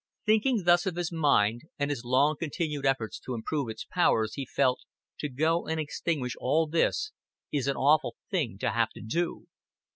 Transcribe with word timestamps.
Thinking 0.25 0.63
thus 0.65 0.87
of 0.87 0.95
his 0.95 1.11
mind, 1.11 1.61
and 1.77 1.91
his 1.91 2.03
long 2.03 2.35
continued 2.35 2.87
efforts 2.87 3.19
to 3.19 3.35
improve 3.35 3.69
its 3.69 3.85
powers, 3.85 4.33
he 4.33 4.47
felt: 4.47 4.79
"To 5.19 5.29
go 5.29 5.67
and 5.67 5.79
extinguish 5.79 6.33
all 6.39 6.65
this 6.65 7.11
is 7.51 7.67
an 7.67 7.75
awful 7.77 8.15
thing 8.31 8.57
to 8.61 8.71
have 8.71 8.89
to 8.93 9.01
do." 9.03 9.45